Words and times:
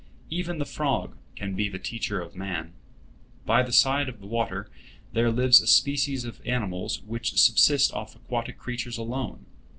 Even 0.31 0.57
the 0.57 0.65
frog 0.65 1.15
can 1.35 1.53
be 1.53 1.69
the 1.69 1.77
teacher 1.77 2.21
of 2.21 2.33
man. 2.35 2.73
By 3.45 3.61
the 3.61 3.71
side 3.71 4.09
of 4.09 4.19
the 4.19 4.25
water 4.25 4.67
there 5.13 5.29
lives 5.31 5.61
a 5.61 5.67
species 5.67 6.25
of 6.25 6.41
animals 6.43 7.03
which 7.03 7.37
subsist 7.39 7.93
off 7.93 8.15
aquatic 8.15 8.57
creatures 8.57 8.97
alone. 8.97 9.45